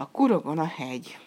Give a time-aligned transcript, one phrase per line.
[0.00, 1.18] A kurogon a hegy.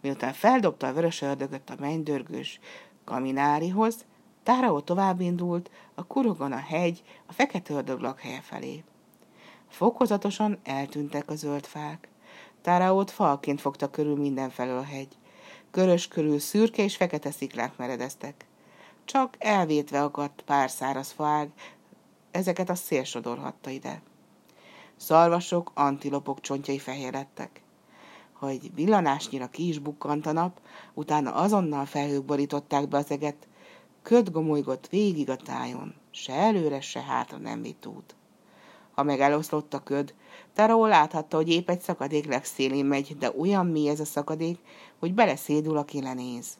[0.00, 2.60] Miután feldobta a vörös ördögöt a mennydörgős
[3.04, 4.04] kaminárihoz,
[4.42, 8.84] Táraó tovább indult a kurogon a hegy a fekete ördög lakhelye felé.
[9.68, 12.08] Fokozatosan eltűntek a zöld fák.
[12.62, 15.16] Táraót falként fogta körül mindenfelől a hegy.
[15.70, 18.46] Körös körül szürke és fekete sziklák meredeztek.
[19.04, 21.50] Csak elvétve akadt pár száraz faág,
[22.30, 24.02] ezeket a szél sodorhatta ide.
[24.96, 27.26] Szarvasok, antilopok csontjai fehér.
[28.34, 30.60] Ha egy villanásnyira ki is bukkant a nap,
[30.94, 33.48] utána azonnal felhők borították be az eget,
[34.02, 38.14] köd gomolygott végig a tájon, se előre, se hátra nem vitt út.
[38.94, 40.14] Ha meg a köd,
[40.54, 44.58] Taró láthatta, hogy épp egy szakadék legszélén megy, de olyan mély ez a szakadék,
[44.98, 46.58] hogy beleszédul, aki lenéz.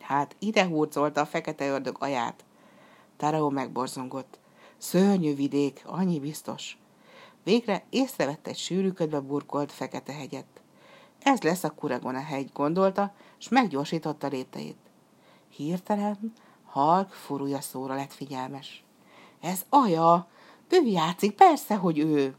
[0.00, 2.44] Hát ide hurcolta a fekete ördög aját.
[3.16, 4.38] Taró megborzongott.
[4.76, 6.78] Szörnyű vidék, annyi biztos.
[7.48, 10.46] Végre észrevette egy sűrű ködbe burkolt fekete hegyet.
[11.22, 14.76] Ez lesz a Kuragona hegy, gondolta, és meggyorsította lépteit.
[15.48, 16.32] Hirtelen
[16.64, 18.84] halk furúja szóra lett figyelmes.
[19.40, 20.26] Ez Aja!
[20.68, 22.36] Ő játszik, persze, hogy ő!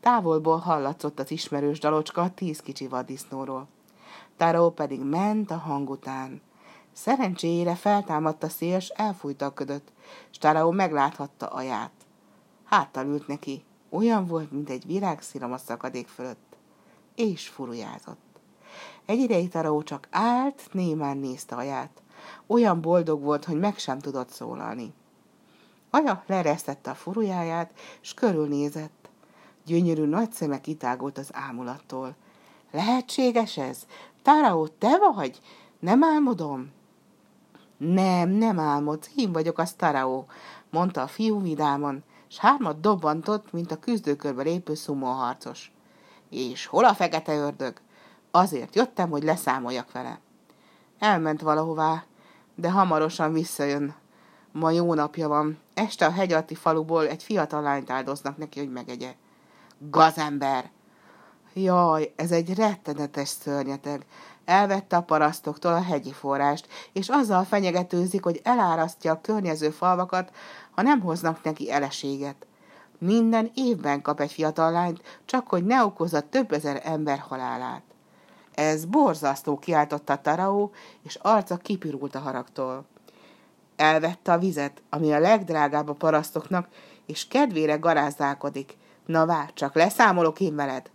[0.00, 3.68] Távolból hallatszott az ismerős dalocska a tíz kicsi vaddisznóról.
[4.36, 6.42] Taró pedig ment a hang után.
[6.92, 9.92] Szerencsére feltámadt a szél, s elfújta a ködöt,
[10.30, 11.92] s Taró megláthatta aját.
[12.64, 16.56] Háttal ült neki, olyan volt, mint egy virágszilom a szakadék fölött,
[17.14, 18.18] és furujázott.
[19.06, 22.02] Egy ideig Taró csak állt, némán nézte aját.
[22.46, 24.92] Olyan boldog volt, hogy meg sem tudott szólalni.
[25.90, 29.08] Aja leresztette a furujáját, s körülnézett.
[29.64, 32.14] Gyönyörű nagy szeme kitágult az ámulattól.
[32.70, 33.86] Lehetséges ez?
[34.22, 35.40] Táraó, te vagy?
[35.78, 36.70] Nem álmodom?
[37.76, 40.26] Nem, nem álmodsz, én vagyok a Taraó,
[40.70, 45.72] mondta a fiú vidáman, s hármat dobbantott, mint a küzdőkörbe lépő szumóharcos.
[46.28, 47.76] És hol a fekete ördög?
[48.30, 50.20] Azért jöttem, hogy leszámoljak vele.
[50.98, 52.04] Elment valahová,
[52.54, 53.94] de hamarosan visszajön.
[54.52, 55.58] Ma jó napja van.
[55.74, 59.14] Este a hegyalti faluból egy fiatal lányt áldoznak neki, hogy megegye.
[59.78, 60.70] Gazember!
[61.54, 64.06] Jaj, ez egy rettenetes szörnyeteg.
[64.50, 70.30] Elvette a parasztoktól a hegyi forrást, és azzal fenyegetőzik, hogy elárasztja a környező falvakat,
[70.70, 72.46] ha nem hoznak neki eleséget.
[72.98, 77.82] Minden évben kap egy fiatal lányt, csak hogy ne okozza több ezer ember halálát.
[78.54, 80.70] Ez borzasztó, kiáltotta Taraó,
[81.02, 82.84] és arca kipirult a haragtól.
[83.76, 86.68] Elvette a vizet, ami a legdrágább a parasztoknak,
[87.06, 88.76] és kedvére garázdálkodik.
[89.06, 90.90] Na vár, csak leszámolok én veled.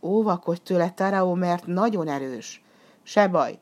[0.00, 2.64] Óvakodj tőle, Taraó, mert nagyon erős.
[3.08, 3.58] Se baj.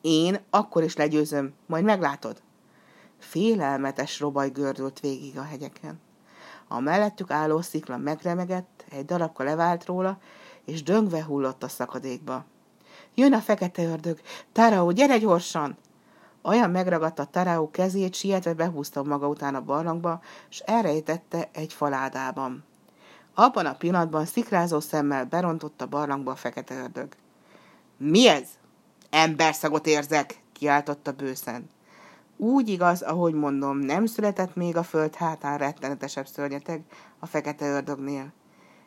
[0.00, 2.42] Én akkor is legyőzöm, majd meglátod.
[3.18, 6.00] Félelmetes robaj gördült végig a hegyeken.
[6.68, 10.18] A mellettük álló szikla megremegett, egy darabka levált róla,
[10.64, 12.44] és döngve hullott a szakadékba.
[13.14, 14.20] Jön a fekete ördög!
[14.52, 15.76] Taraó, gyere gyorsan!
[16.42, 22.64] Olyan megragadta Taraó kezét, sietve behúzta maga után a barlangba, és elrejtette egy faládában.
[23.34, 27.08] Abban a pillanatban szikrázó szemmel berontott a barlangba a fekete ördög.
[28.02, 28.48] Mi ez?
[29.10, 31.68] Emberszagot érzek, kiáltotta bőszen.
[32.36, 36.82] Úgy igaz, ahogy mondom, nem született még a föld hátán rettenetesebb szörnyeteg
[37.18, 38.32] a fekete ördögnél.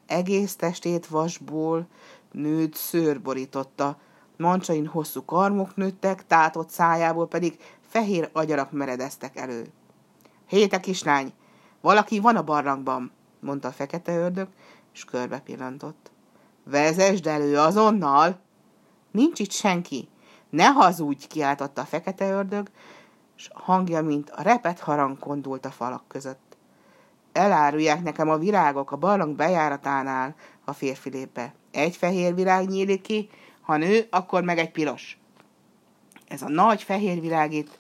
[0.06, 1.88] Egész testét vasból
[2.32, 3.98] nőtt szőr borította,
[4.38, 7.58] mancsain hosszú karmok nőttek, tátott szájából pedig
[7.88, 9.66] fehér agyarak meredeztek elő.
[10.48, 11.34] Héte kislány,
[11.82, 14.48] valaki van a barlangban, mondta a fekete ördög,
[14.94, 16.12] és körbe pillantott.
[16.64, 18.42] Vezesd elő azonnal!
[19.14, 20.08] Nincs itt senki.
[20.50, 22.70] Ne hazudj, kiáltotta a fekete ördög,
[23.38, 26.58] és hangja, mint a repet harang kondult a falak között.
[27.32, 30.36] Elárulják nekem a virágok a barlang bejáratánál,
[30.66, 31.54] a férfi lépe.
[31.72, 33.30] Egy fehér virág nyílik ki,
[33.62, 35.20] ha nő, akkor meg egy piros.
[36.28, 37.80] Ez a nagy fehér virág itt,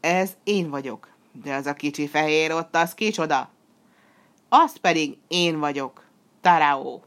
[0.00, 1.08] ez én vagyok.
[1.42, 3.48] De az a kicsi fehér ott, az kicsoda?
[4.48, 6.04] Az pedig én vagyok,
[6.40, 7.00] Tarao.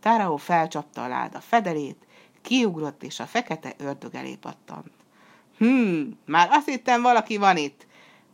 [0.00, 2.06] Tarao felcsapta a láda fedelét,
[2.46, 4.90] kiugrott, és a fekete ördög elé pattant.
[5.58, 7.86] Hmm, már azt hittem, valaki van itt,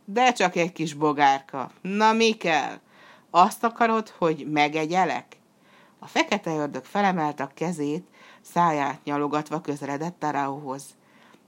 [0.05, 1.71] de csak egy kis bogárka.
[1.81, 2.79] Na, mi kell?
[3.29, 5.25] Azt akarod, hogy megegyelek?
[5.99, 8.07] A fekete ördög felemelte a kezét,
[8.41, 10.83] száját nyalogatva közeledett Taraóhoz.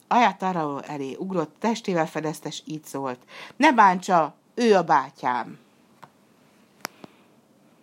[0.07, 3.19] Aját Taraó elé ugrott, testével fedeztes így szólt.
[3.57, 5.64] Ne bántsa, ő a bátyám!